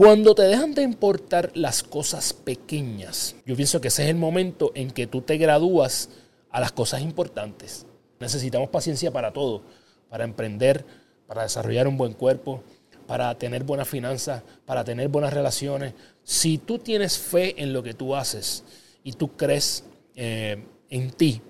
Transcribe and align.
Cuando 0.00 0.34
te 0.34 0.44
dejan 0.44 0.72
de 0.72 0.80
importar 0.80 1.50
las 1.52 1.82
cosas 1.82 2.32
pequeñas, 2.32 3.36
yo 3.44 3.54
pienso 3.54 3.82
que 3.82 3.88
ese 3.88 4.04
es 4.04 4.08
el 4.08 4.16
momento 4.16 4.72
en 4.74 4.90
que 4.90 5.06
tú 5.06 5.20
te 5.20 5.36
gradúas 5.36 6.08
a 6.50 6.58
las 6.58 6.72
cosas 6.72 7.02
importantes. 7.02 7.84
Necesitamos 8.18 8.70
paciencia 8.70 9.10
para 9.10 9.30
todo, 9.34 9.60
para 10.08 10.24
emprender, 10.24 10.86
para 11.26 11.42
desarrollar 11.42 11.86
un 11.86 11.98
buen 11.98 12.14
cuerpo, 12.14 12.62
para 13.06 13.34
tener 13.34 13.62
buenas 13.64 13.90
finanzas, 13.90 14.42
para 14.64 14.84
tener 14.84 15.08
buenas 15.08 15.34
relaciones. 15.34 15.92
Si 16.24 16.56
tú 16.56 16.78
tienes 16.78 17.18
fe 17.18 17.62
en 17.62 17.74
lo 17.74 17.82
que 17.82 17.92
tú 17.92 18.16
haces 18.16 18.64
y 19.04 19.12
tú 19.12 19.36
crees 19.36 19.84
eh, 20.16 20.64
en 20.88 21.10
ti, 21.10 21.42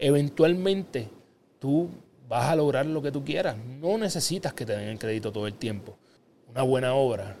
eventualmente 0.00 1.08
tú 1.60 1.88
vas 2.28 2.50
a 2.50 2.56
lograr 2.56 2.84
lo 2.84 3.00
que 3.00 3.12
tú 3.12 3.24
quieras. 3.24 3.56
No 3.56 3.96
necesitas 3.96 4.52
que 4.54 4.66
te 4.66 4.76
den 4.76 4.88
el 4.88 4.98
crédito 4.98 5.30
todo 5.30 5.46
el 5.46 5.54
tiempo. 5.54 5.96
Una 6.48 6.62
buena 6.62 6.92
obra, 6.94 7.36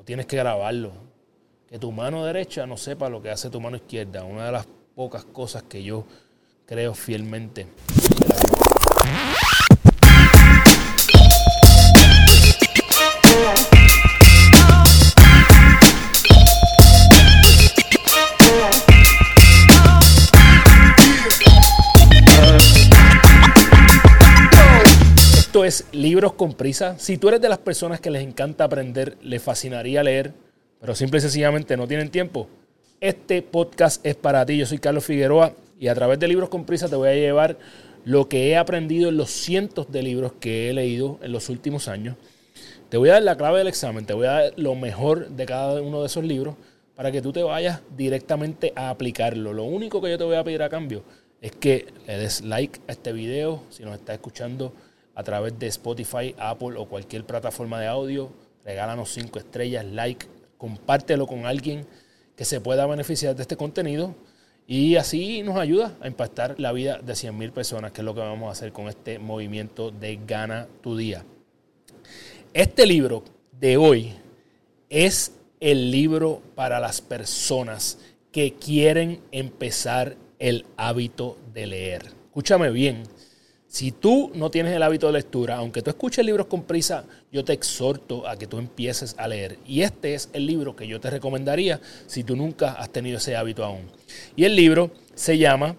no 0.00 0.04
tienes 0.06 0.24
que 0.24 0.36
grabarlo. 0.36 0.92
Que 1.68 1.78
tu 1.78 1.92
mano 1.92 2.24
derecha 2.24 2.66
no 2.66 2.78
sepa 2.78 3.10
lo 3.10 3.20
que 3.20 3.28
hace 3.30 3.50
tu 3.50 3.60
mano 3.60 3.76
izquierda. 3.76 4.24
Una 4.24 4.46
de 4.46 4.52
las 4.52 4.66
pocas 4.94 5.26
cosas 5.26 5.64
que 5.64 5.82
yo 5.82 6.06
creo 6.64 6.94
fielmente. 6.94 7.66
Libros 25.92 26.32
con 26.32 26.54
Prisa. 26.54 26.98
Si 26.98 27.16
tú 27.16 27.28
eres 27.28 27.40
de 27.40 27.48
las 27.48 27.58
personas 27.58 28.00
que 28.00 28.10
les 28.10 28.22
encanta 28.22 28.64
aprender, 28.64 29.16
les 29.22 29.40
fascinaría 29.40 30.02
leer, 30.02 30.32
pero 30.80 30.94
simple 30.94 31.18
y 31.18 31.20
sencillamente 31.20 31.76
no 31.76 31.86
tienen 31.86 32.10
tiempo, 32.10 32.48
este 33.00 33.40
podcast 33.42 34.04
es 34.04 34.16
para 34.16 34.44
ti. 34.44 34.56
Yo 34.56 34.66
soy 34.66 34.78
Carlos 34.78 35.04
Figueroa 35.04 35.52
y 35.78 35.88
a 35.88 35.94
través 35.94 36.18
de 36.18 36.26
Libros 36.28 36.48
con 36.48 36.64
Prisa 36.64 36.88
te 36.88 36.96
voy 36.96 37.08
a 37.08 37.14
llevar 37.14 37.56
lo 38.04 38.28
que 38.28 38.48
he 38.48 38.56
aprendido 38.56 39.10
en 39.10 39.16
los 39.16 39.30
cientos 39.30 39.92
de 39.92 40.02
libros 40.02 40.32
que 40.40 40.68
he 40.68 40.72
leído 40.72 41.18
en 41.22 41.30
los 41.30 41.48
últimos 41.48 41.86
años. 41.86 42.16
Te 42.88 42.96
voy 42.96 43.10
a 43.10 43.12
dar 43.12 43.22
la 43.22 43.36
clave 43.36 43.58
del 43.58 43.68
examen, 43.68 44.06
te 44.06 44.12
voy 44.12 44.26
a 44.26 44.30
dar 44.32 44.52
lo 44.56 44.74
mejor 44.74 45.28
de 45.28 45.46
cada 45.46 45.80
uno 45.80 46.00
de 46.00 46.06
esos 46.06 46.24
libros 46.24 46.56
para 46.96 47.12
que 47.12 47.22
tú 47.22 47.32
te 47.32 47.44
vayas 47.44 47.80
directamente 47.96 48.72
a 48.74 48.90
aplicarlo. 48.90 49.52
Lo 49.52 49.64
único 49.64 50.02
que 50.02 50.10
yo 50.10 50.18
te 50.18 50.24
voy 50.24 50.36
a 50.36 50.42
pedir 50.42 50.62
a 50.62 50.68
cambio 50.68 51.04
es 51.40 51.52
que 51.52 51.86
le 52.06 52.18
des 52.18 52.40
like 52.40 52.80
a 52.88 52.92
este 52.92 53.12
video 53.12 53.62
si 53.70 53.84
nos 53.84 53.94
estás 53.94 54.14
escuchando 54.14 54.72
a 55.14 55.22
través 55.22 55.58
de 55.58 55.66
Spotify, 55.66 56.34
Apple 56.38 56.76
o 56.76 56.86
cualquier 56.86 57.24
plataforma 57.24 57.80
de 57.80 57.86
audio. 57.86 58.30
Regálanos 58.64 59.12
cinco 59.12 59.38
estrellas, 59.38 59.84
like, 59.84 60.26
compártelo 60.58 61.26
con 61.26 61.46
alguien 61.46 61.86
que 62.36 62.44
se 62.44 62.60
pueda 62.60 62.86
beneficiar 62.86 63.34
de 63.34 63.42
este 63.42 63.56
contenido 63.56 64.14
y 64.66 64.94
así 64.96 65.42
nos 65.42 65.56
ayuda 65.56 65.96
a 66.00 66.06
impactar 66.06 66.54
la 66.60 66.70
vida 66.70 66.98
de 66.98 67.14
100.000 67.14 67.50
personas, 67.50 67.90
que 67.90 68.02
es 68.02 68.04
lo 68.04 68.14
que 68.14 68.20
vamos 68.20 68.48
a 68.48 68.52
hacer 68.52 68.72
con 68.72 68.88
este 68.88 69.18
movimiento 69.18 69.90
de 69.90 70.20
Gana 70.24 70.68
tu 70.80 70.96
Día. 70.96 71.24
Este 72.54 72.86
libro 72.86 73.24
de 73.58 73.76
hoy 73.76 74.14
es 74.88 75.32
el 75.58 75.90
libro 75.90 76.40
para 76.54 76.78
las 76.78 77.00
personas 77.00 77.98
que 78.30 78.54
quieren 78.54 79.20
empezar 79.32 80.16
el 80.38 80.64
hábito 80.76 81.36
de 81.52 81.66
leer. 81.66 82.02
Escúchame 82.26 82.70
bien, 82.70 83.02
si 83.70 83.92
tú 83.92 84.32
no 84.34 84.50
tienes 84.50 84.74
el 84.74 84.82
hábito 84.82 85.06
de 85.06 85.12
lectura, 85.12 85.54
aunque 85.54 85.80
tú 85.80 85.90
escuches 85.90 86.26
libros 86.26 86.48
con 86.48 86.64
prisa, 86.64 87.04
yo 87.30 87.44
te 87.44 87.52
exhorto 87.52 88.26
a 88.26 88.36
que 88.36 88.48
tú 88.48 88.58
empieces 88.58 89.14
a 89.16 89.28
leer. 89.28 89.60
Y 89.64 89.82
este 89.82 90.14
es 90.14 90.28
el 90.32 90.44
libro 90.44 90.74
que 90.74 90.88
yo 90.88 90.98
te 90.98 91.08
recomendaría 91.08 91.80
si 92.08 92.24
tú 92.24 92.34
nunca 92.34 92.72
has 92.72 92.90
tenido 92.90 93.18
ese 93.18 93.36
hábito 93.36 93.64
aún. 93.64 93.82
Y 94.34 94.42
el 94.42 94.56
libro 94.56 94.90
se 95.14 95.38
llama 95.38 95.76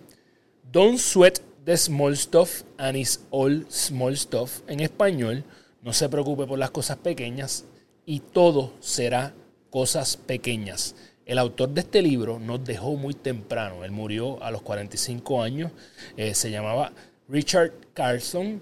Don't 0.71 0.99
Sweat 0.99 1.39
the 1.65 1.75
Small 1.75 2.15
Stuff 2.15 2.61
and 2.77 2.95
It's 2.95 3.25
All 3.29 3.65
Small 3.69 4.15
Stuff. 4.15 4.61
En 4.67 4.79
español, 4.79 5.43
no 5.81 5.91
se 5.91 6.07
preocupe 6.07 6.45
por 6.45 6.59
las 6.59 6.71
cosas 6.71 6.95
pequeñas 6.95 7.65
y 8.05 8.21
todo 8.21 8.71
será 8.79 9.33
cosas 9.69 10.15
pequeñas. 10.15 10.95
El 11.25 11.37
autor 11.37 11.69
de 11.69 11.81
este 11.81 12.01
libro 12.01 12.39
nos 12.39 12.63
dejó 12.63 12.95
muy 12.95 13.13
temprano. 13.15 13.83
Él 13.83 13.91
murió 13.91 14.41
a 14.41 14.49
los 14.49 14.61
45 14.61 15.43
años. 15.43 15.71
Eh, 16.15 16.33
se 16.33 16.51
llamaba 16.51 16.93
Richard 17.31 17.71
Carlson. 17.93 18.61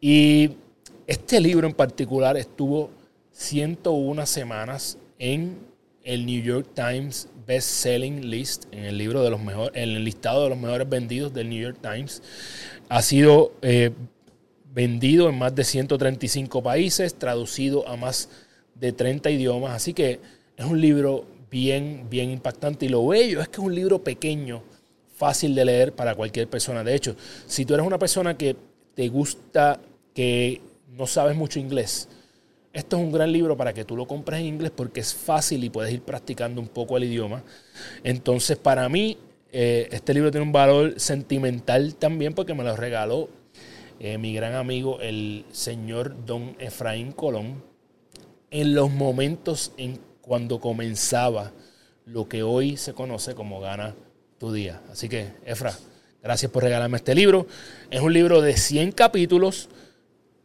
Y 0.00 0.50
este 1.06 1.40
libro 1.40 1.66
en 1.66 1.74
particular 1.74 2.36
estuvo 2.36 2.90
101 3.32 4.26
semanas 4.26 4.98
en 5.18 5.58
el 6.04 6.26
New 6.26 6.42
York 6.42 6.68
Times 6.74 7.28
Best 7.46 7.68
Selling 7.68 8.30
List, 8.30 8.66
en 8.72 8.84
el 8.84 8.96
libro 8.96 9.22
de 9.22 9.30
los 9.30 9.40
mejores, 9.40 9.72
en 9.74 9.90
el 9.90 10.04
listado 10.04 10.44
de 10.44 10.50
los 10.50 10.58
mejores 10.58 10.88
vendidos 10.88 11.32
del 11.32 11.48
New 11.48 11.60
York 11.60 11.78
Times. 11.80 12.22
Ha 12.88 13.02
sido 13.02 13.52
eh, 13.62 13.90
vendido 14.72 15.28
en 15.28 15.38
más 15.38 15.54
de 15.54 15.64
135 15.64 16.62
países, 16.62 17.14
traducido 17.14 17.88
a 17.88 17.96
más 17.96 18.28
de 18.74 18.92
30 18.92 19.30
idiomas. 19.30 19.74
Así 19.74 19.94
que 19.94 20.20
es 20.56 20.64
un 20.64 20.80
libro 20.80 21.26
bien, 21.50 22.06
bien 22.08 22.30
impactante. 22.30 22.86
Y 22.86 22.88
lo 22.88 23.06
bello 23.06 23.40
es 23.40 23.48
que 23.48 23.60
es 23.60 23.66
un 23.66 23.74
libro 23.74 24.02
pequeño 24.02 24.62
fácil 25.20 25.54
de 25.54 25.66
leer 25.66 25.92
para 25.92 26.14
cualquier 26.14 26.48
persona. 26.48 26.82
De 26.82 26.94
hecho, 26.94 27.14
si 27.46 27.66
tú 27.66 27.74
eres 27.74 27.86
una 27.86 27.98
persona 27.98 28.38
que 28.38 28.56
te 28.94 29.06
gusta, 29.10 29.78
que 30.14 30.62
no 30.96 31.06
sabes 31.06 31.36
mucho 31.36 31.58
inglés, 31.60 32.08
esto 32.72 32.96
es 32.96 33.02
un 33.02 33.12
gran 33.12 33.30
libro 33.30 33.54
para 33.54 33.74
que 33.74 33.84
tú 33.84 33.96
lo 33.96 34.06
compres 34.06 34.40
en 34.40 34.46
inglés 34.46 34.72
porque 34.74 35.00
es 35.00 35.12
fácil 35.12 35.62
y 35.62 35.68
puedes 35.68 35.92
ir 35.92 36.00
practicando 36.00 36.58
un 36.58 36.68
poco 36.68 36.96
el 36.96 37.04
idioma. 37.04 37.42
Entonces, 38.02 38.56
para 38.56 38.88
mí, 38.88 39.18
eh, 39.52 39.88
este 39.92 40.14
libro 40.14 40.30
tiene 40.30 40.46
un 40.46 40.52
valor 40.52 40.98
sentimental 40.98 41.96
también 41.96 42.32
porque 42.32 42.54
me 42.54 42.64
lo 42.64 42.74
regaló 42.74 43.28
eh, 43.98 44.16
mi 44.16 44.32
gran 44.32 44.54
amigo, 44.54 45.00
el 45.02 45.44
señor 45.52 46.24
Don 46.24 46.56
Efraín 46.58 47.12
Colón, 47.12 47.62
en 48.50 48.74
los 48.74 48.90
momentos 48.90 49.72
en 49.76 50.00
cuando 50.22 50.60
comenzaba 50.60 51.52
lo 52.06 52.26
que 52.26 52.42
hoy 52.42 52.78
se 52.78 52.94
conoce 52.94 53.34
como 53.34 53.60
Gana 53.60 53.94
tu 54.40 54.50
día. 54.50 54.80
Así 54.90 55.06
que, 55.06 55.28
Efra, 55.44 55.76
gracias 56.22 56.50
por 56.50 56.62
regalarme 56.62 56.96
este 56.96 57.14
libro. 57.14 57.46
Es 57.90 58.00
un 58.00 58.14
libro 58.14 58.40
de 58.40 58.56
100 58.56 58.92
capítulos. 58.92 59.68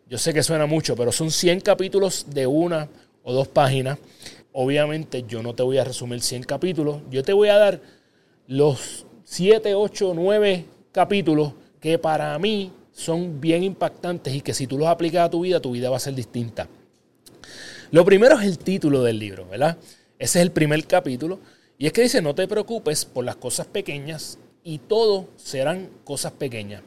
Yo 0.09 0.17
sé 0.17 0.33
que 0.33 0.43
suena 0.43 0.65
mucho, 0.65 0.97
pero 0.97 1.13
son 1.13 1.31
100 1.31 1.61
capítulos 1.61 2.25
de 2.29 2.45
una 2.45 2.89
o 3.23 3.31
dos 3.31 3.47
páginas. 3.47 3.97
Obviamente 4.51 5.23
yo 5.25 5.41
no 5.41 5.55
te 5.55 5.63
voy 5.63 5.77
a 5.77 5.85
resumir 5.85 6.19
100 6.19 6.43
capítulos. 6.43 7.03
Yo 7.09 7.23
te 7.23 7.31
voy 7.31 7.47
a 7.47 7.57
dar 7.57 7.79
los 8.47 9.05
7, 9.23 9.73
8, 9.73 10.11
9 10.13 10.65
capítulos 10.91 11.53
que 11.79 11.97
para 11.97 12.37
mí 12.37 12.73
son 12.91 13.39
bien 13.39 13.63
impactantes 13.63 14.35
y 14.35 14.41
que 14.41 14.53
si 14.53 14.67
tú 14.67 14.77
los 14.77 14.89
aplicas 14.89 15.25
a 15.25 15.29
tu 15.29 15.39
vida, 15.39 15.61
tu 15.61 15.71
vida 15.71 15.89
va 15.89 15.95
a 15.95 16.01
ser 16.01 16.15
distinta. 16.15 16.67
Lo 17.91 18.03
primero 18.03 18.37
es 18.37 18.45
el 18.45 18.57
título 18.57 19.03
del 19.03 19.19
libro, 19.19 19.47
¿verdad? 19.47 19.77
Ese 20.19 20.39
es 20.39 20.43
el 20.43 20.51
primer 20.51 20.85
capítulo. 20.85 21.39
Y 21.77 21.87
es 21.87 21.93
que 21.93 22.03
dice, 22.03 22.21
no 22.21 22.33
te 22.33 22.47
preocupes 22.47 23.05
por 23.05 23.25
las 23.25 23.35
cosas 23.35 23.67
pequeñas 23.67 24.37
y 24.63 24.79
todo 24.79 25.27
serán 25.35 25.89
cosas 26.03 26.31
pequeñas. 26.31 26.81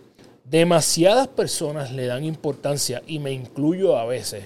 Demasiadas 0.44 1.28
personas 1.28 1.92
le 1.92 2.06
dan 2.06 2.24
importancia, 2.24 3.02
y 3.06 3.18
me 3.18 3.32
incluyo 3.32 3.98
a 3.98 4.06
veces, 4.06 4.44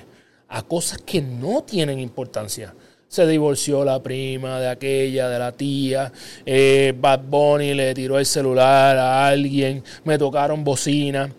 a 0.48 0.62
cosas 0.62 0.98
que 0.98 1.22
no 1.22 1.62
tienen 1.62 2.00
importancia. 2.00 2.74
Se 3.06 3.26
divorció 3.26 3.84
la 3.84 4.02
prima 4.02 4.58
de 4.58 4.68
aquella, 4.68 5.28
de 5.28 5.38
la 5.38 5.52
tía, 5.52 6.12
eh, 6.44 6.92
Bad 6.98 7.20
Bunny 7.20 7.74
le 7.74 7.94
tiró 7.94 8.18
el 8.18 8.26
celular 8.26 8.96
a 8.98 9.28
alguien, 9.28 9.84
me 10.04 10.18
tocaron 10.18 10.64
bocina. 10.64 11.32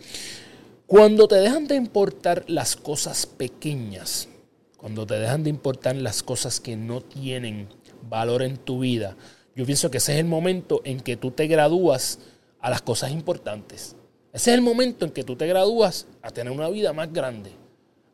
Cuando 0.87 1.27
te 1.27 1.35
dejan 1.35 1.67
de 1.67 1.75
importar 1.75 2.45
las 2.47 2.75
cosas 2.75 3.25
pequeñas, 3.25 4.29
cuando 4.77 5.05
te 5.05 5.15
dejan 5.15 5.43
de 5.43 5.49
importar 5.49 5.95
las 5.95 6.23
cosas 6.23 6.59
que 6.59 6.77
no 6.77 7.01
tienen 7.01 7.67
valor 8.09 8.44
en 8.44 8.57
tu 8.57 8.79
vida, 8.79 9.15
yo 9.55 9.65
pienso 9.65 9.91
que 9.91 9.97
ese 9.97 10.13
es 10.13 10.19
el 10.19 10.25
momento 10.25 10.81
en 10.83 11.00
que 11.00 11.15
tú 11.15 11.31
te 11.31 11.47
gradúas 11.47 12.19
a 12.59 12.69
las 12.69 12.81
cosas 12.81 13.11
importantes. 13.11 13.95
Ese 14.31 14.51
es 14.51 14.55
el 14.55 14.61
momento 14.61 15.05
en 15.05 15.11
que 15.11 15.23
tú 15.23 15.35
te 15.35 15.45
gradúas 15.45 16.07
a 16.21 16.31
tener 16.31 16.51
una 16.51 16.69
vida 16.69 16.91
más 16.91 17.11
grande. 17.13 17.51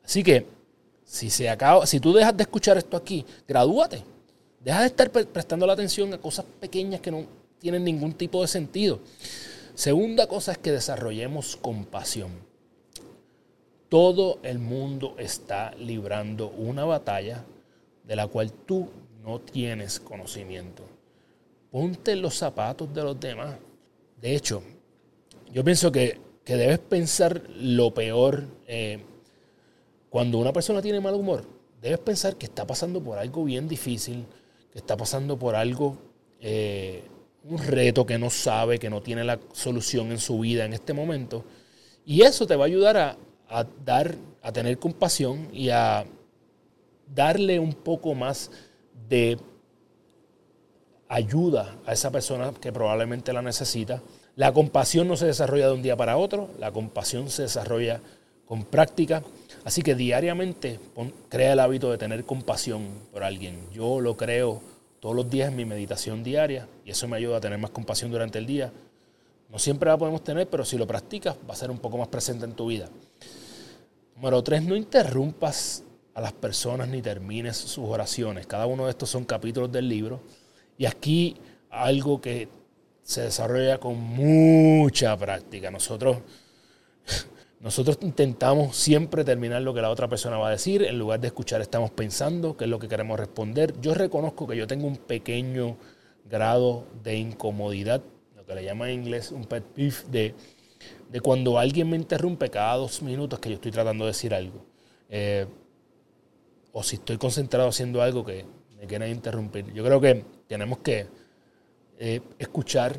Así 0.03 0.21
que, 0.21 0.45
si, 1.05 1.29
se 1.29 1.49
acaba, 1.49 1.85
si 1.85 1.99
tú 1.99 2.13
dejas 2.13 2.35
de 2.35 2.43
escuchar 2.43 2.77
esto 2.77 2.97
aquí, 2.97 3.25
gradúate. 3.47 4.03
Deja 4.59 4.81
de 4.81 4.87
estar 4.87 5.09
prestando 5.09 5.65
la 5.65 5.73
atención 5.73 6.13
a 6.13 6.17
cosas 6.17 6.45
pequeñas 6.59 6.99
que 6.99 7.11
no 7.11 7.25
tienen 7.59 7.85
ningún 7.85 8.13
tipo 8.13 8.41
de 8.41 8.47
sentido. 8.47 8.99
Segunda 9.75 10.27
cosa 10.27 10.51
es 10.51 10.57
que 10.57 10.73
desarrollemos 10.73 11.55
compasión. 11.55 12.31
Todo 13.87 14.39
el 14.43 14.59
mundo 14.59 15.15
está 15.17 15.73
librando 15.75 16.49
una 16.49 16.83
batalla 16.83 17.45
de 18.03 18.15
la 18.15 18.27
cual 18.27 18.51
tú 18.51 18.89
no 19.23 19.39
tienes 19.39 19.99
conocimiento. 19.99 20.83
Ponte 21.71 22.15
los 22.15 22.35
zapatos 22.35 22.93
de 22.93 23.03
los 23.03 23.19
demás. 23.19 23.57
De 24.19 24.35
hecho, 24.35 24.63
yo 25.51 25.63
pienso 25.63 25.91
que, 25.91 26.19
debes 26.45 26.79
pensar 26.79 27.43
lo 27.57 27.93
peor. 27.93 28.43
Eh, 28.67 29.03
cuando 30.09 30.39
una 30.39 30.51
persona 30.51 30.81
tiene 30.81 30.99
mal 30.99 31.13
humor, 31.13 31.45
debes 31.79 31.99
pensar 31.99 32.35
que 32.35 32.47
está 32.47 32.65
pasando 32.65 33.01
por 33.01 33.19
algo 33.19 33.43
bien 33.43 33.67
difícil, 33.67 34.25
que 34.71 34.79
está 34.79 34.97
pasando 34.97 35.37
por 35.37 35.55
algo, 35.55 35.97
eh, 36.39 37.03
un 37.43 37.59
reto 37.59 38.05
que 38.05 38.17
no 38.17 38.31
sabe, 38.31 38.79
que 38.79 38.89
no 38.89 39.01
tiene 39.01 39.23
la 39.23 39.39
solución 39.53 40.11
en 40.11 40.17
su 40.17 40.39
vida 40.39 40.65
en 40.65 40.73
este 40.73 40.93
momento. 40.93 41.45
Y 42.03 42.23
eso 42.23 42.47
te 42.47 42.55
va 42.55 42.63
a 42.63 42.67
ayudar 42.67 42.97
a, 42.97 43.17
a 43.47 43.65
dar, 43.85 44.15
a 44.41 44.51
tener 44.51 44.79
compasión 44.79 45.49
y 45.53 45.69
a 45.69 46.05
darle 47.13 47.59
un 47.59 47.73
poco 47.73 48.15
más 48.15 48.51
de 49.09 49.37
ayuda 51.09 51.75
a 51.85 51.93
esa 51.93 52.11
persona 52.11 52.53
que 52.61 52.71
probablemente 52.71 53.33
la 53.33 53.41
necesita. 53.41 54.01
La 54.35 54.53
compasión 54.53 55.07
no 55.07 55.17
se 55.17 55.25
desarrolla 55.25 55.67
de 55.67 55.73
un 55.73 55.81
día 55.81 55.97
para 55.97 56.17
otro, 56.17 56.49
la 56.59 56.71
compasión 56.71 57.29
se 57.29 57.41
desarrolla 57.41 57.99
con 58.45 58.63
práctica. 58.63 59.23
Así 59.65 59.81
que 59.81 59.95
diariamente 59.95 60.79
crea 61.27 61.53
el 61.53 61.59
hábito 61.59 61.91
de 61.91 61.97
tener 61.97 62.23
compasión 62.23 62.87
por 63.11 63.23
alguien. 63.23 63.59
Yo 63.73 63.99
lo 63.99 64.15
creo 64.15 64.61
todos 64.99 65.15
los 65.15 65.29
días 65.29 65.49
en 65.49 65.55
mi 65.55 65.65
meditación 65.65 66.23
diaria 66.23 66.67
y 66.85 66.91
eso 66.91 67.07
me 67.07 67.17
ayuda 67.17 67.37
a 67.37 67.41
tener 67.41 67.57
más 67.57 67.71
compasión 67.71 68.11
durante 68.11 68.37
el 68.37 68.45
día. 68.45 68.71
No 69.49 69.57
siempre 69.57 69.89
la 69.89 69.97
podemos 69.97 70.23
tener, 70.23 70.47
pero 70.47 70.63
si 70.63 70.77
lo 70.77 70.85
practicas 70.85 71.35
va 71.49 71.53
a 71.53 71.57
ser 71.57 71.71
un 71.71 71.79
poco 71.79 71.97
más 71.97 72.07
presente 72.07 72.45
en 72.45 72.53
tu 72.53 72.67
vida. 72.67 72.87
Número 74.15 74.43
tres, 74.43 74.63
no 74.63 74.75
interrumpas 74.75 75.83
a 76.19 76.21
las 76.21 76.33
personas 76.33 76.89
ni 76.89 77.01
termines 77.01 77.55
sus 77.55 77.85
oraciones. 77.85 78.45
Cada 78.45 78.65
uno 78.65 78.85
de 78.85 78.91
estos 78.91 79.09
son 79.09 79.23
capítulos 79.23 79.71
del 79.71 79.87
libro. 79.87 80.19
Y 80.77 80.85
aquí 80.85 81.37
algo 81.69 82.19
que 82.19 82.49
se 83.03 83.21
desarrolla 83.21 83.79
con 83.79 83.97
mucha 83.97 85.15
práctica. 85.17 85.71
Nosotros, 85.71 86.17
nosotros 87.61 87.99
intentamos 88.01 88.75
siempre 88.75 89.23
terminar 89.23 89.61
lo 89.61 89.73
que 89.73 89.81
la 89.81 89.89
otra 89.89 90.09
persona 90.09 90.37
va 90.37 90.49
a 90.49 90.51
decir. 90.51 90.83
En 90.83 90.99
lugar 90.99 91.21
de 91.21 91.27
escuchar, 91.27 91.61
estamos 91.61 91.89
pensando 91.91 92.57
qué 92.57 92.65
es 92.65 92.69
lo 92.69 92.79
que 92.79 92.89
queremos 92.89 93.17
responder. 93.17 93.79
Yo 93.79 93.93
reconozco 93.93 94.45
que 94.45 94.57
yo 94.57 94.67
tengo 94.67 94.87
un 94.87 94.97
pequeño 94.97 95.77
grado 96.29 96.85
de 97.01 97.15
incomodidad, 97.15 98.03
lo 98.35 98.45
que 98.45 98.55
le 98.55 98.65
llaman 98.65 98.89
en 98.89 99.03
inglés 99.03 99.31
un 99.31 99.45
pet 99.45 99.63
peeve, 99.63 99.95
de, 100.11 100.35
de 101.09 101.21
cuando 101.21 101.57
alguien 101.57 101.89
me 101.89 101.95
interrumpe 101.95 102.49
cada 102.49 102.75
dos 102.75 103.01
minutos 103.01 103.39
que 103.39 103.49
yo 103.49 103.55
estoy 103.55 103.71
tratando 103.71 104.03
de 104.03 104.09
decir 104.09 104.33
algo. 104.33 104.65
Eh, 105.07 105.47
o 106.79 106.83
si 106.83 106.95
estoy 106.95 107.17
concentrado 107.17 107.67
haciendo 107.67 108.01
algo 108.01 108.23
que 108.23 108.45
me 108.79 108.87
quieren 108.87 109.11
interrumpir. 109.11 109.65
Yo 109.73 109.83
creo 109.83 109.99
que 109.99 110.23
tenemos 110.47 110.77
que 110.77 111.07
eh, 111.99 112.21
escuchar, 112.37 112.97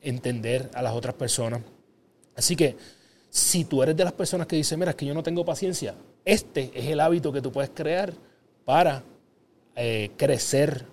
entender 0.00 0.70
a 0.72 0.80
las 0.80 0.94
otras 0.94 1.14
personas. 1.14 1.60
Así 2.34 2.56
que 2.56 2.78
si 3.28 3.66
tú 3.66 3.82
eres 3.82 3.94
de 3.94 4.04
las 4.04 4.14
personas 4.14 4.46
que 4.46 4.56
dicen, 4.56 4.78
mira, 4.78 4.92
es 4.92 4.96
que 4.96 5.04
yo 5.04 5.12
no 5.12 5.22
tengo 5.22 5.44
paciencia, 5.44 5.94
este 6.24 6.70
es 6.74 6.86
el 6.86 7.00
hábito 7.00 7.30
que 7.30 7.42
tú 7.42 7.52
puedes 7.52 7.68
crear 7.68 8.14
para 8.64 9.02
eh, 9.76 10.12
crecer 10.16 10.86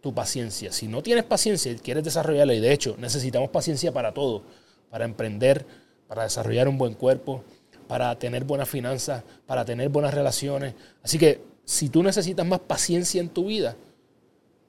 tu 0.00 0.14
paciencia. 0.14 0.72
Si 0.72 0.88
no 0.88 1.02
tienes 1.02 1.24
paciencia 1.24 1.70
y 1.70 1.76
quieres 1.76 2.04
desarrollarla, 2.04 2.54
y 2.54 2.60
de 2.60 2.72
hecho 2.72 2.96
necesitamos 2.98 3.50
paciencia 3.50 3.92
para 3.92 4.14
todo, 4.14 4.44
para 4.88 5.04
emprender, 5.04 5.66
para 6.08 6.22
desarrollar 6.22 6.68
un 6.68 6.78
buen 6.78 6.94
cuerpo, 6.94 7.44
para 7.86 8.18
tener 8.18 8.44
buenas 8.44 8.68
finanzas, 8.68 9.22
para 9.46 9.64
tener 9.64 9.88
buenas 9.88 10.14
relaciones. 10.14 10.74
Así 11.02 11.18
que 11.18 11.40
si 11.64 11.88
tú 11.88 12.02
necesitas 12.02 12.46
más 12.46 12.60
paciencia 12.60 13.20
en 13.20 13.28
tu 13.28 13.46
vida, 13.46 13.76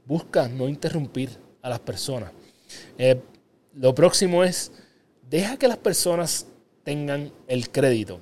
busca 0.05 0.47
no 0.47 0.69
interrumpir 0.69 1.29
a 1.61 1.69
las 1.69 1.79
personas. 1.79 2.31
Eh, 2.97 3.19
lo 3.73 3.93
próximo 3.93 4.43
es, 4.43 4.71
deja 5.29 5.57
que 5.57 5.67
las 5.67 5.77
personas 5.77 6.47
tengan 6.83 7.31
el 7.47 7.69
crédito. 7.69 8.19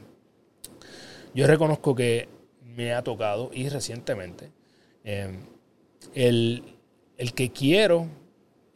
Yo 1.36 1.48
reconozco 1.48 1.95
que 1.95 2.30
me 2.63 2.94
ha 2.94 3.04
tocado, 3.04 3.51
y 3.54 3.69
recientemente, 3.69 4.51
eh, 5.04 5.38
el, 6.13 6.63
que 7.36 7.51
quiero 7.51 8.07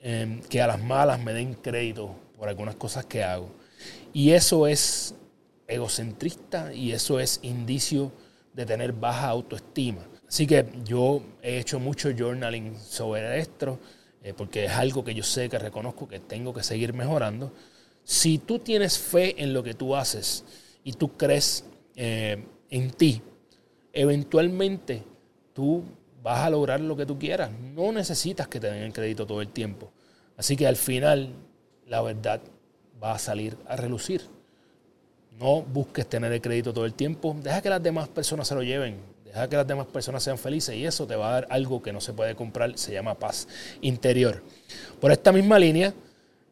eh, 0.02 0.42
que 0.50 0.62
a 0.62 0.68
las 0.68 0.82
malas 0.82 1.24
me 1.24 1.34
den 1.34 1.54
crédito 1.54 2.16
por 2.38 2.50
algunas 2.50 2.76
cosas 2.76 3.06
que 3.06 3.24
hago. 3.24 3.50
Y 4.14 4.32
eso 4.32 4.68
es 4.68 5.16
egocentrista 5.68 6.74
y 6.74 6.92
eso 6.92 7.20
es 7.20 7.40
indicio 7.44 8.12
de 8.54 8.66
tener 8.66 8.94
baja 8.94 9.28
autoestima. 9.28 10.08
Así 10.28 10.48
que 10.48 10.66
yo 10.84 11.22
he 11.42 11.60
hecho 11.60 11.80
mucho 11.80 12.10
journaling 12.18 12.78
sobre 12.78 13.40
esto, 13.40 13.80
eh, 14.24 14.34
porque 14.36 14.66
es 14.66 14.72
algo 14.72 15.04
que 15.04 15.14
yo 15.14 15.24
sé 15.24 15.48
que 15.48 15.60
reconozco 15.60 16.08
que 16.08 16.20
tengo 16.20 16.54
que 16.54 16.64
seguir 16.64 16.94
mejorando. 16.94 17.54
Si 18.04 18.40
tú 18.40 18.60
tienes 18.60 18.98
fe 18.98 19.42
en 19.42 19.54
lo 19.54 19.64
que 19.64 19.74
tú 19.74 19.96
haces 19.96 20.44
y 20.84 20.94
tú 20.94 21.16
crees 21.16 21.66
eh, 21.96 22.44
en 22.70 22.92
ti, 22.92 23.22
eventualmente 23.94 25.04
tú 25.54 25.84
vas 26.24 26.40
a 26.40 26.50
lograr 26.50 26.82
lo 26.82 26.96
que 26.96 27.06
tú 27.06 27.18
quieras. 27.18 27.52
No 27.52 27.92
necesitas 27.92 28.48
que 28.48 28.60
te 28.60 28.68
den 28.68 28.84
el 28.84 28.94
crédito 28.94 29.26
todo 29.26 29.42
el 29.42 29.50
tiempo. 29.50 29.92
Así 30.36 30.56
que 30.56 30.68
al 30.68 30.76
final 30.76 31.30
la 31.86 32.02
verdad 32.02 32.42
va 33.02 33.14
a 33.14 33.20
salir 33.20 33.58
a 33.68 33.76
relucir. 33.76 34.22
No 35.40 35.62
busques 35.62 36.08
tener 36.08 36.32
el 36.32 36.42
crédito 36.42 36.74
todo 36.74 36.86
el 36.86 36.94
tiempo. 36.94 37.36
Deja 37.42 37.62
que 37.62 37.70
las 37.70 37.82
demás 37.82 38.08
personas 38.08 38.48
se 38.48 38.56
lo 38.56 38.64
lleven. 38.64 38.98
Deja 39.24 39.48
que 39.48 39.56
las 39.56 39.68
demás 39.68 39.86
personas 39.88 40.24
sean 40.24 40.38
felices 40.38 40.76
y 40.76 40.86
eso 40.86 41.06
te 41.06 41.16
va 41.16 41.30
a 41.30 41.32
dar 41.34 41.48
algo 41.50 41.82
que 41.82 41.94
no 41.94 42.02
se 42.02 42.14
puede 42.14 42.36
comprar. 42.36 42.78
Se 42.78 42.92
llama 42.94 43.14
paz 43.14 43.48
interior. 43.82 44.42
Por 45.00 45.12
esta 45.12 45.32
misma 45.32 45.60
línea, 45.60 45.94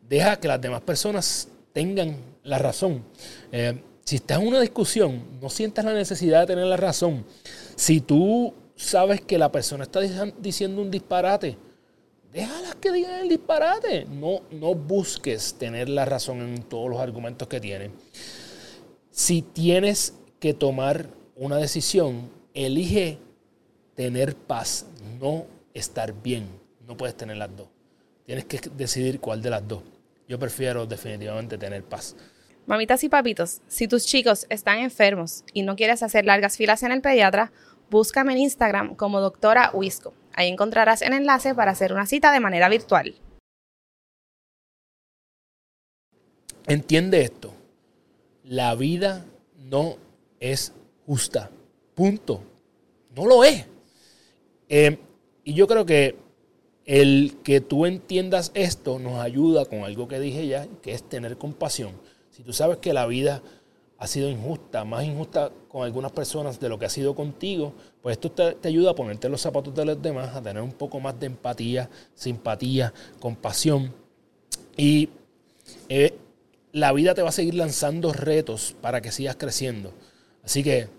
deja 0.07 0.39
que 0.39 0.47
las 0.47 0.61
demás 0.61 0.81
personas 0.81 1.47
tengan 1.73 2.17
la 2.43 2.59
razón. 2.59 3.03
Eh, 3.51 3.81
si 4.03 4.17
estás 4.17 4.39
en 4.39 4.47
una 4.47 4.61
discusión, 4.61 5.39
no 5.41 5.49
sientas 5.49 5.83
la 5.83 5.93
necesidad 5.93 6.41
de 6.41 6.47
tener 6.47 6.65
la 6.67 6.77
razón. 6.77 7.25
Si 7.75 8.01
tú 8.01 8.53
sabes 8.75 9.21
que 9.21 9.39
la 9.39 9.51
persona 9.51 9.83
está 9.83 9.99
diciendo 10.39 10.81
un 10.81 10.91
disparate, 10.91 11.57
déjalas 12.31 12.75
que 12.75 12.91
digan 12.91 13.21
el 13.21 13.29
disparate. 13.29 14.05
No, 14.05 14.41
no 14.51 14.75
busques 14.75 15.55
tener 15.55 15.89
la 15.89 16.05
razón 16.05 16.41
en 16.41 16.61
todos 16.63 16.87
los 16.89 16.99
argumentos 16.99 17.47
que 17.47 17.59
tienen. 17.59 17.91
Si 19.15 19.41
tienes 19.41 20.13
que 20.41 20.53
tomar 20.53 21.07
una 21.37 21.55
decisión, 21.55 22.29
elige 22.53 23.17
tener 23.95 24.35
paz, 24.35 24.87
no 25.21 25.45
estar 25.73 26.13
bien. 26.21 26.49
No 26.85 26.97
puedes 26.97 27.15
tener 27.15 27.37
las 27.37 27.55
dos. 27.55 27.69
Tienes 28.25 28.43
que 28.43 28.59
decidir 28.75 29.21
cuál 29.21 29.41
de 29.41 29.51
las 29.51 29.65
dos. 29.65 29.83
Yo 30.27 30.37
prefiero 30.37 30.85
definitivamente 30.85 31.57
tener 31.57 31.81
paz. 31.85 32.17
Mamitas 32.65 33.05
y 33.05 33.09
papitos, 33.09 33.61
si 33.69 33.87
tus 33.87 34.05
chicos 34.05 34.47
están 34.49 34.79
enfermos 34.79 35.45
y 35.53 35.61
no 35.61 35.77
quieres 35.77 36.03
hacer 36.03 36.25
largas 36.25 36.57
filas 36.57 36.83
en 36.83 36.91
el 36.91 36.99
pediatra, 36.99 37.53
búscame 37.89 38.33
en 38.33 38.39
Instagram 38.39 38.95
como 38.95 39.21
doctora 39.21 39.71
Wisco. 39.73 40.13
Ahí 40.33 40.49
encontrarás 40.49 41.01
el 41.01 41.13
enlace 41.13 41.55
para 41.55 41.71
hacer 41.71 41.93
una 41.93 42.05
cita 42.05 42.33
de 42.33 42.41
manera 42.41 42.67
virtual. 42.67 43.15
Entiende 46.67 47.21
esto 47.21 47.54
la 48.47 48.75
vida 48.75 49.25
no 49.69 49.97
es 50.39 50.73
justa. 51.05 51.49
Punto. 51.93 52.41
No 53.15 53.25
lo 53.25 53.43
es. 53.43 53.65
Eh, 54.69 54.97
y 55.43 55.53
yo 55.53 55.67
creo 55.67 55.85
que 55.85 56.15
el 56.85 57.37
que 57.43 57.61
tú 57.61 57.85
entiendas 57.85 58.51
esto 58.53 58.99
nos 58.99 59.19
ayuda 59.19 59.65
con 59.65 59.83
algo 59.83 60.07
que 60.07 60.19
dije 60.19 60.47
ya, 60.47 60.67
que 60.81 60.93
es 60.93 61.03
tener 61.03 61.37
compasión. 61.37 61.93
Si 62.31 62.43
tú 62.43 62.53
sabes 62.53 62.77
que 62.77 62.93
la 62.93 63.07
vida 63.07 63.41
ha 63.97 64.07
sido 64.07 64.29
injusta, 64.29 64.83
más 64.83 65.05
injusta 65.05 65.51
con 65.69 65.83
algunas 65.83 66.11
personas 66.11 66.59
de 66.59 66.69
lo 66.69 66.77
que 66.77 66.85
ha 66.85 66.89
sido 66.89 67.15
contigo, 67.15 67.73
pues 68.01 68.17
esto 68.17 68.31
te, 68.31 68.67
ayuda 68.67 68.91
a 68.91 68.95
ponerte 68.95 69.29
los 69.29 69.41
zapatos 69.41 69.73
de 69.73 69.85
los 69.85 70.01
demás, 70.01 70.35
a 70.35 70.41
tener 70.41 70.61
un 70.61 70.73
poco 70.73 70.99
más 70.99 71.19
de 71.19 71.27
empatía, 71.27 71.89
simpatía, 72.13 72.93
compasión. 73.19 73.93
Y 74.75 75.09
eh, 75.87 76.13
la 76.75 76.91
vida 76.91 77.13
te 77.15 77.21
va 77.21 77.29
a 77.29 77.31
seguir 77.31 77.55
lanzando 77.55 78.11
retos 78.11 78.75
para 78.81 78.99
que 78.99 79.13
sigas 79.13 79.37
creciendo. 79.37 79.93
Así 80.43 80.61
que, 80.61 80.89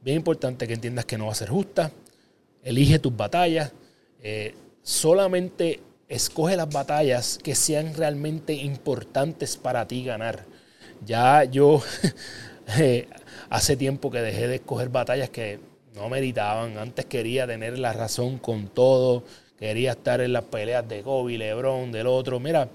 bien 0.00 0.18
importante 0.18 0.68
que 0.68 0.74
entiendas 0.74 1.06
que 1.06 1.18
no 1.18 1.26
va 1.26 1.32
a 1.32 1.34
ser 1.34 1.48
justa. 1.48 1.90
Elige 2.62 3.00
tus 3.00 3.16
batallas. 3.16 3.72
Eh, 4.22 4.54
solamente 4.84 5.80
escoge 6.08 6.56
las 6.56 6.68
batallas 6.68 7.40
que 7.42 7.56
sean 7.56 7.94
realmente 7.94 8.52
importantes 8.52 9.56
para 9.56 9.88
ti 9.88 10.04
ganar. 10.04 10.44
Ya 11.04 11.42
yo 11.42 11.82
eh, 12.78 13.08
hace 13.50 13.76
tiempo 13.76 14.12
que 14.12 14.22
dejé 14.22 14.46
de 14.46 14.54
escoger 14.54 14.88
batallas 14.88 15.30
que 15.30 15.58
no 15.96 16.08
meritaban. 16.08 16.78
Antes 16.78 17.06
quería 17.06 17.44
tener 17.44 17.76
la 17.80 17.92
razón 17.92 18.38
con 18.38 18.68
todo. 18.68 19.24
Quería 19.58 19.92
estar 19.92 20.20
en 20.20 20.32
las 20.32 20.44
peleas 20.44 20.88
de 20.88 21.02
Kobe, 21.02 21.38
Lebron, 21.38 21.90
del 21.90 22.06
otro. 22.06 22.38
Mira, 22.38 22.68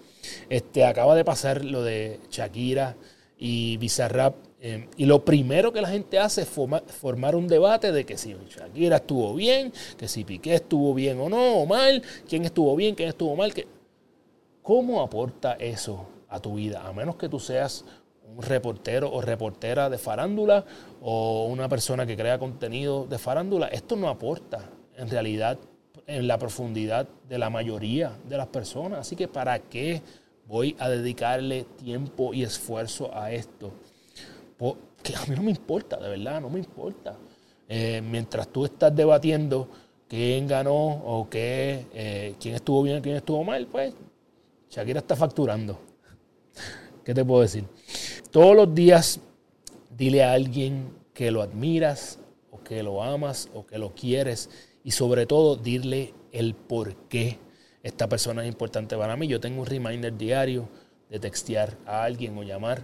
este, 0.50 0.86
acaba 0.86 1.15
de 1.15 1.25
pasar 1.25 1.63
lo 1.65 1.83
de 1.83 2.19
Shakira 2.29 2.95
y 3.38 3.77
Bizarrap. 3.77 4.36
Eh, 4.62 4.89
y 4.98 5.05
lo 5.05 5.24
primero 5.24 5.71
que 5.71 5.81
la 5.81 5.88
gente 5.88 6.19
hace 6.19 6.41
es 6.41 6.50
formar 6.50 7.36
un 7.36 7.48
debate 7.48 7.91
de 7.91 8.05
que 8.05 8.17
si 8.17 8.36
Shakira 8.50 8.98
estuvo 8.98 9.33
bien, 9.33 9.71
que 9.98 10.07
si 10.07 10.25
Piqué 10.25 10.55
estuvo 10.55 10.93
bien 10.93 11.19
o 11.19 11.29
no, 11.29 11.59
o 11.59 11.65
mal, 11.65 12.03
quién 12.27 12.43
estuvo 12.43 12.75
bien, 12.75 12.95
quién 12.95 13.09
estuvo 13.09 13.36
mal. 13.36 13.53
Que... 13.53 13.67
¿Cómo 14.62 15.01
aporta 15.01 15.53
eso 15.53 16.07
a 16.27 16.39
tu 16.39 16.55
vida? 16.55 16.86
A 16.86 16.93
menos 16.93 17.15
que 17.15 17.29
tú 17.29 17.39
seas 17.39 17.86
un 18.36 18.43
reportero 18.43 19.12
o 19.12 19.21
reportera 19.21 19.89
de 19.89 19.98
farándula 19.98 20.65
o 21.01 21.45
una 21.45 21.67
persona 21.69 22.05
que 22.05 22.15
crea 22.15 22.38
contenido 22.38 23.05
de 23.05 23.17
farándula, 23.17 23.67
esto 23.67 23.95
no 23.95 24.09
aporta 24.09 24.69
en 24.95 25.09
realidad 25.09 25.57
en 26.10 26.28
la 26.28 26.39
profundidad 26.39 27.08
de 27.30 27.38
la 27.38 27.50
mayoría 27.51 28.18
de 28.28 28.36
las 28.36 28.48
personas. 28.48 29.00
Así 29.00 29.16
que 29.16 29.28
¿para 29.28 29.60
qué 29.60 30.01
voy 30.48 30.75
a 30.80 30.89
dedicarle 30.89 31.66
tiempo 31.78 32.34
y 32.34 32.42
esfuerzo 32.44 33.16
a 33.16 33.32
esto? 33.32 33.72
Porque 34.58 35.16
a 35.16 35.25
mí 35.28 35.36
no 35.36 35.44
me 35.44 35.51
importa, 35.51 35.98
de 35.98 36.10
verdad, 36.10 36.42
no 36.42 36.50
me 36.50 36.60
importa. 36.60 37.16
Eh, 37.68 38.01
mientras 38.01 38.48
tú 38.48 38.66
estás 38.66 38.96
debatiendo 38.96 39.68
quién 40.08 40.48
ganó 40.48 40.74
o 40.74 41.30
qué, 41.30 41.86
eh, 41.94 42.34
quién 42.39 42.56
estuvo 42.56 42.82
bien 42.82 43.01
quién 43.01 43.16
estuvo 43.16 43.44
mal, 43.44 43.68
pues 43.68 43.94
Shakira 44.72 45.00
está 45.00 45.16
facturando. 45.16 45.80
¿Qué 47.04 47.13
te 47.13 47.24
puedo 47.24 47.42
decir? 47.42 47.66
Todos 48.32 48.56
los 48.56 48.74
días 48.74 49.20
dile 49.96 50.24
a 50.24 50.34
alguien 50.34 50.89
que 51.13 51.30
lo 51.30 51.44
admiras 51.44 52.18
o 52.51 52.63
que 52.63 52.82
lo 52.82 53.04
amas 53.04 53.50
o 53.54 53.66
que 53.66 53.78
lo 53.78 53.94
quieres 53.94 54.50
y 54.89 54.91
sobre 54.91 55.27
todo 55.27 55.55
dile 55.55 56.15
el 56.31 56.55
por 56.55 56.96
qué 57.10 57.38
esta 57.84 58.10
persona 58.10 58.41
es 58.41 58.48
importante 58.48 58.98
para 58.98 59.15
mí. 59.15 59.27
Yo 59.27 59.39
tengo 59.39 59.62
un 59.62 59.67
reminder 59.67 60.17
diario 60.17 60.67
de 61.12 61.19
textear 61.19 61.77
a 61.86 62.01
alguien 62.01 62.36
o 62.36 62.41
llamar. 62.41 62.81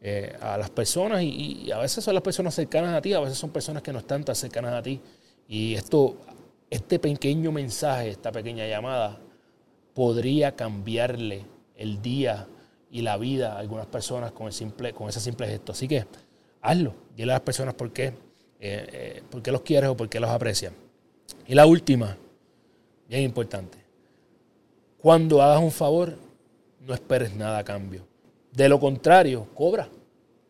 Eh, 0.00 0.36
a 0.40 0.58
las 0.58 0.70
personas 0.70 1.22
y, 1.22 1.70
a 1.70 1.78
veces 1.78 2.02
son 2.02 2.14
las 2.14 2.22
personas 2.24 2.52
cercanas 2.52 2.96
a 2.96 3.00
ti, 3.00 3.12
a 3.12 3.20
veces 3.20 3.38
son 3.38 3.50
personas 3.50 3.80
que 3.80 3.92
no 3.92 4.00
están 4.00 4.24
tan 4.24 4.34
cercanas 4.34 4.74
a 4.74 4.82
ti. 4.82 5.00
Y 5.46 5.74
esto, 5.74 6.16
este 6.68 6.98
pequeño 6.98 7.52
mensaje, 7.52 8.08
esta 8.08 8.32
pequeña 8.32 8.66
llamada, 8.66 9.20
podría 9.94 10.56
cambiarle 10.56 11.46
el 11.76 12.02
día 12.02 12.48
y 12.90 13.02
la 13.02 13.16
vida 13.18 13.52
a 13.52 13.60
algunas 13.60 13.86
personas 13.86 14.32
con, 14.32 14.48
el 14.48 14.52
simple, 14.52 14.92
con 14.92 15.08
ese 15.08 15.20
simple 15.20 15.46
gesto. 15.46 15.70
Así 15.70 15.86
que 15.86 16.06
hazlo. 16.60 16.92
Dile 17.16 17.30
a 17.30 17.36
las 17.36 17.42
personas 17.42 17.74
por 17.74 17.92
qué, 17.92 18.06
eh, 18.06 18.14
eh, 18.58 19.22
por 19.30 19.42
qué 19.42 19.52
los 19.52 19.60
quieres 19.60 19.90
o 19.90 19.96
por 19.96 20.08
qué 20.08 20.18
los 20.18 20.30
aprecias. 20.30 20.72
Y 21.46 21.54
la 21.54 21.66
última, 21.66 22.16
bien 23.08 23.22
importante. 23.22 23.78
Cuando 24.98 25.42
hagas 25.42 25.62
un 25.62 25.70
favor, 25.70 26.16
no 26.80 26.94
esperes 26.94 27.34
nada 27.34 27.58
a 27.58 27.64
cambio. 27.64 28.06
De 28.52 28.68
lo 28.68 28.80
contrario, 28.80 29.46
cobra. 29.54 29.88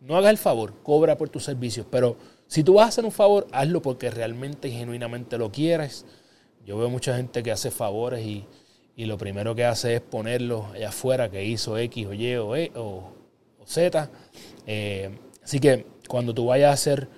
No 0.01 0.17
hagas 0.17 0.31
el 0.31 0.39
favor, 0.39 0.75
cobra 0.83 1.17
por 1.17 1.29
tus 1.29 1.45
servicios. 1.45 1.87
Pero 1.91 2.17
si 2.47 2.63
tú 2.63 2.75
vas 2.75 2.87
a 2.87 2.89
hacer 2.89 3.05
un 3.05 3.13
favor, 3.13 3.47
hazlo 3.53 3.83
porque 3.83 4.11
realmente 4.11 4.69
y 4.69 4.73
genuinamente 4.73 5.39
lo 5.39 5.51
quieres. 5.51 6.05
Yo 6.65 6.79
veo 6.79 6.91
mucha 6.91 7.17
gente 7.17 7.43
que 7.43 7.51
hace 7.51 7.71
favores 7.71 8.25
y 8.25 8.47
y 8.97 9.07
lo 9.07 9.19
primero 9.19 9.55
que 9.55 9.65
hace 9.65 9.97
es 9.97 10.01
ponerlo 10.01 10.67
allá 10.73 10.89
afuera 10.89 11.29
que 11.29 11.45
hizo 11.45 11.77
X 11.79 12.07
o 12.07 12.13
Y 12.13 12.37
o, 12.37 12.57
e, 12.57 12.71
o, 12.77 13.13
Z. 13.65 14.11
Eh, 14.67 15.11
así 15.43 15.59
que 15.59 15.87
cuando 16.09 16.35
tú 16.35 16.47
vayas 16.47 16.71
a 16.71 16.75
hacer 16.75 17.09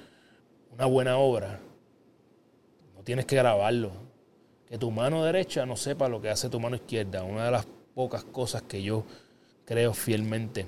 una 0.73 0.87
buena 0.87 1.18
obra, 1.18 1.61
tienes 3.06 3.25
que 3.25 3.36
grabarlo. 3.36 3.92
Que 4.68 4.78
tu 4.78 4.90
mano 4.90 5.25
derecha 5.25 5.64
no 5.64 5.76
sepa 5.76 6.08
lo 6.08 6.20
que 6.20 6.28
hace 6.28 6.48
tu 6.48 6.58
mano 6.58 6.75
izquierda. 6.75 7.22
Una 7.22 7.44
de 7.44 7.52
las 7.52 7.66
pocas 7.94 8.25
cosas 8.25 8.62
que 8.62 8.82
yo 8.82 9.04
creo 9.64 9.94
fielmente 9.94 10.66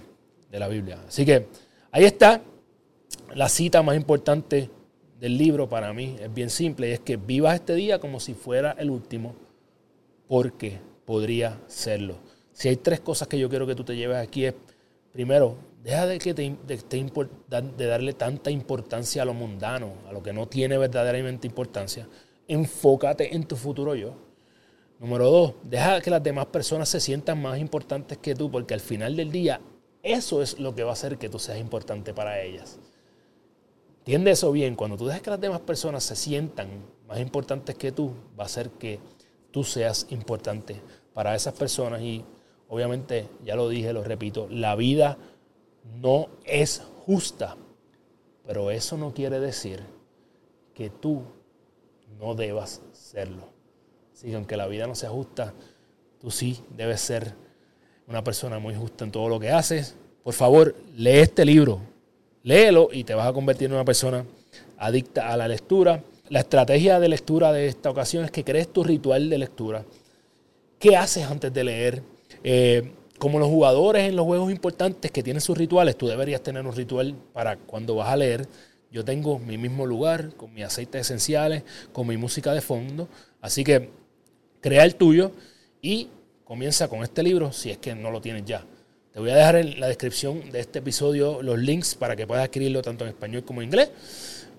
de 0.49 0.59
la 0.61 0.69
Biblia. 0.69 1.01
Así 1.07 1.27
que 1.27 1.49
ahí 1.91 2.05
está 2.05 2.41
la 3.35 3.49
cita 3.49 3.83
más 3.83 3.97
importante 3.97 4.71
del 5.19 5.37
libro 5.37 5.69
para 5.69 5.93
mí. 5.93 6.17
Es 6.21 6.33
bien 6.33 6.49
simple 6.49 6.89
y 6.89 6.93
es 6.93 7.01
que 7.01 7.17
vivas 7.17 7.57
este 7.57 7.75
día 7.75 7.99
como 7.99 8.21
si 8.21 8.35
fuera 8.35 8.77
el 8.79 8.89
último. 8.89 9.35
Porque 10.29 10.79
podría 11.05 11.59
serlo. 11.67 12.19
Si 12.53 12.69
hay 12.69 12.77
tres 12.77 13.01
cosas 13.01 13.27
que 13.27 13.39
yo 13.39 13.49
quiero 13.49 13.67
que 13.67 13.75
tú 13.75 13.83
te 13.83 13.97
lleves 13.97 14.19
aquí 14.19 14.45
es, 14.45 14.55
primero, 15.13 15.57
deja 15.83 16.07
de, 16.07 16.19
que 16.19 16.35
te, 16.35 16.57
de, 16.67 17.87
darle 17.87 18.13
tanta 18.13 18.51
importancia 18.51 19.23
a 19.23 19.25
lo 19.25 19.35
mundano, 19.35 19.95
a 20.09 20.13
lo 20.13 20.23
que 20.23 20.33
no 20.33 20.47
tiene 20.47 20.79
verdaderamente 20.79 21.47
importancia. 21.47 22.07
Enfócate 22.49 23.37
en 23.37 23.45
tu 23.45 23.55
futuro 23.55 23.95
yo. 23.95 24.15
Número 24.99 25.31
dos, 25.31 25.55
deja 25.63 26.01
que 26.01 26.11
las 26.11 26.23
demás 26.23 26.47
personas 26.47 26.89
se 26.89 26.99
sientan 26.99 27.41
más 27.41 27.61
importantes 27.61 28.19
que 28.19 28.35
tú, 28.35 28.51
porque 28.51 28.75
al 28.75 28.81
final 28.81 29.15
del 29.15 29.31
día 29.31 29.61
eso 30.03 30.43
es 30.43 30.59
lo 30.59 30.75
que 30.75 30.83
va 30.83 30.91
a 30.91 30.93
hacer 30.95 31.19
que 31.19 31.29
tú 31.29 31.39
seas 31.39 31.59
importante 31.59 32.13
para 32.13 32.43
ellas. 32.43 32.81
Entiende 33.99 34.31
eso 34.31 34.51
bien, 34.51 34.75
cuando 34.75 34.97
tú 34.97 35.07
dejas 35.07 35.23
que 35.23 35.31
las 35.31 35.41
demás 35.41 35.61
personas 35.61 36.03
se 36.03 36.17
sientan 36.17 36.83
más 37.07 37.21
importantes 37.21 37.77
que 37.77 37.93
tú, 37.93 38.13
va 38.39 38.45
a 38.45 38.47
hacer 38.47 38.71
que 38.71 38.99
tú 39.51 39.65
seas 39.65 40.07
importante 40.11 40.81
para 41.13 41.35
esas 41.35 41.55
personas 41.55 42.01
y 42.01 42.25
obviamente, 42.69 43.29
ya 43.45 43.55
lo 43.55 43.69
dije, 43.69 43.93
lo 43.93 44.03
repito, 44.03 44.49
la 44.51 44.75
vida 44.77 45.19
no 46.01 46.29
es 46.45 46.83
justa, 47.05 47.57
pero 48.47 48.71
eso 48.71 48.97
no 48.97 49.13
quiere 49.13 49.41
decir 49.41 49.83
que 50.75 50.91
tú 50.91 51.23
no 52.19 52.35
debas 52.35 52.81
serlo. 52.93 53.49
Así 54.13 54.29
que 54.29 54.35
aunque 54.35 54.57
la 54.57 54.67
vida 54.67 54.87
no 54.87 54.95
sea 54.95 55.11
justa, 55.11 55.55
tú 56.21 56.31
sí 56.31 56.61
debes 56.77 57.01
ser 57.01 57.35
una 58.07 58.25
persona 58.25 58.59
muy 58.59 58.75
justa 58.75 59.05
en 59.05 59.13
todo 59.13 59.29
lo 59.29 59.39
que 59.39 59.51
haces. 59.51 59.95
Por 60.23 60.35
favor, 60.35 60.75
lee 60.97 61.19
este 61.19 61.45
libro, 61.45 61.81
léelo 62.43 62.89
y 62.93 63.05
te 63.05 63.15
vas 63.15 63.29
a 63.29 63.33
convertir 63.33 63.67
en 63.67 63.75
una 63.75 63.85
persona 63.85 64.25
adicta 64.77 65.33
a 65.33 65.37
la 65.37 65.49
lectura. 65.49 66.03
La 66.29 66.41
estrategia 66.41 67.01
de 67.01 67.09
lectura 67.09 67.53
de 67.53 67.69
esta 67.69 67.91
ocasión 67.91 68.25
es 68.25 68.31
que 68.31 68.45
crees 68.45 68.73
tu 68.73 68.83
ritual 68.83 69.31
de 69.31 69.39
lectura. 69.39 69.85
¿Qué 70.79 70.97
haces 70.97 71.25
antes 71.25 71.53
de 71.53 71.65
leer? 71.65 72.03
Eh, 72.45 72.93
como 73.19 73.39
los 73.39 73.49
jugadores 73.49 74.09
en 74.09 74.17
los 74.17 74.27
juegos 74.27 74.51
importantes 74.51 75.11
que 75.11 75.23
tienen 75.23 75.41
sus 75.41 75.59
rituales, 75.59 75.97
tú 75.97 76.07
deberías 76.07 76.41
tener 76.41 76.65
un 76.65 76.75
ritual 76.75 77.15
para 77.33 77.57
cuando 77.57 77.97
vas 77.97 78.09
a 78.09 78.17
leer. 78.17 78.47
Yo 78.91 79.05
tengo 79.05 79.39
mi 79.39 79.59
mismo 79.59 79.87
lugar, 79.87 80.35
con 80.35 80.53
mis 80.55 80.65
aceites 80.65 81.03
esenciales, 81.03 81.63
con 81.93 82.07
mi 82.07 82.17
música 82.17 82.53
de 82.53 82.61
fondo. 82.61 83.09
Así 83.41 83.65
que 83.65 83.91
crea 84.61 84.85
el 84.85 84.95
tuyo 84.95 85.33
y 85.83 86.09
comienza 86.45 86.89
con 86.89 87.03
este 87.03 87.23
libro 87.23 87.53
si 87.53 87.71
es 87.71 87.79
que 87.79 87.95
no 87.95 88.11
lo 88.11 88.21
tienes 88.21 88.45
ya. 88.47 88.65
Te 89.13 89.21
voy 89.21 89.31
a 89.31 89.37
dejar 89.37 89.57
en 89.57 89.81
la 89.81 89.89
descripción 89.89 90.51
de 90.51 90.61
este 90.61 90.79
episodio 90.79 91.43
los 91.43 91.59
links 91.59 91.95
para 91.95 92.17
que 92.17 92.27
puedas 92.27 92.45
adquirirlo 92.45 92.83
tanto 92.83 93.05
en 93.05 93.11
español 93.11 93.45
como 93.45 93.61
en 93.61 93.69
inglés. 93.69 93.91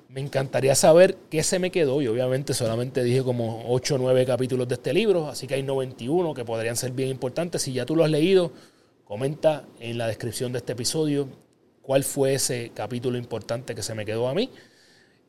Me 0.10 0.22
encantaría 0.22 0.76
saber 0.76 1.18
qué 1.30 1.44
se 1.44 1.60
me 1.60 1.72
quedó 1.72 2.02
y 2.02 2.08
obviamente 2.08 2.54
solamente 2.54 3.04
dije 3.04 3.24
como 3.24 3.64
8 3.68 3.96
o 3.96 3.98
9 4.00 4.26
capítulos 4.26 4.68
de 4.68 4.76
este 4.76 4.92
libro, 4.92 5.28
así 5.28 5.46
que 5.46 5.54
hay 5.54 5.64
91 5.64 6.34
que 6.34 6.46
podrían 6.46 6.76
ser 6.76 6.92
bien 6.92 7.10
importantes. 7.10 7.62
Si 7.62 7.74
ya 7.74 7.86
tú 7.86 7.96
lo 7.96 8.04
has 8.04 8.10
leído, 8.12 8.52
comenta 9.06 9.66
en 9.80 9.98
la 9.98 10.08
descripción 10.08 10.52
de 10.52 10.60
este 10.60 10.74
episodio 10.74 11.30
cuál 11.90 12.04
fue 12.04 12.36
ese 12.36 12.70
capítulo 12.76 13.18
importante 13.18 13.74
que 13.74 13.82
se 13.82 13.96
me 13.96 14.06
quedó 14.06 14.28
a 14.28 14.36
mí. 14.36 14.52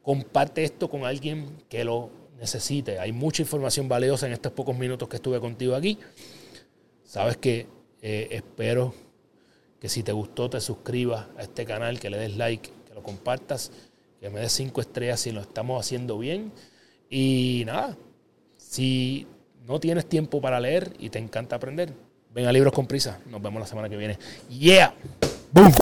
Comparte 0.02 0.62
esto 0.62 0.90
con 0.90 1.06
alguien 1.06 1.56
que 1.70 1.84
lo 1.84 2.10
necesite. 2.38 2.98
Hay 2.98 3.12
mucha 3.12 3.40
información 3.40 3.88
valiosa 3.88 4.26
en 4.26 4.34
estos 4.34 4.52
pocos 4.52 4.76
minutos 4.76 5.08
que 5.08 5.16
estuve 5.16 5.40
contigo 5.40 5.74
aquí. 5.74 5.96
Sabes 7.02 7.38
que 7.38 7.66
eh, 8.02 8.28
espero 8.32 8.92
que 9.80 9.88
si 9.88 10.02
te 10.02 10.12
gustó 10.12 10.50
te 10.50 10.60
suscribas 10.60 11.28
a 11.38 11.44
este 11.44 11.64
canal, 11.64 11.98
que 11.98 12.10
le 12.10 12.18
des 12.18 12.36
like, 12.36 12.70
que 12.86 12.92
lo 12.92 13.02
compartas 13.02 13.72
que 14.20 14.28
me 14.28 14.40
des 14.40 14.52
cinco 14.52 14.82
estrellas 14.82 15.20
si 15.20 15.30
lo 15.30 15.40
estamos 15.40 15.80
haciendo 15.80 16.18
bien. 16.18 16.52
Y 17.08 17.62
nada, 17.64 17.96
si 18.58 19.26
no 19.66 19.80
tienes 19.80 20.04
tiempo 20.10 20.42
para 20.42 20.60
leer 20.60 20.92
y 20.98 21.08
te 21.08 21.20
encanta 21.20 21.56
aprender, 21.56 21.94
ven 22.34 22.44
a 22.44 22.52
Libros 22.52 22.74
con 22.74 22.86
Prisa. 22.86 23.18
Nos 23.30 23.40
vemos 23.40 23.60
la 23.60 23.66
semana 23.66 23.88
que 23.88 23.96
viene. 23.96 24.18
¡Yeah! 24.50 24.92
¡Boom! 25.52 25.72